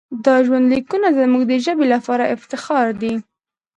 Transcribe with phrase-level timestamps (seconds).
[0.25, 3.13] دا ژوندلیکونه زموږ د ژبې لپاره افتخار دی.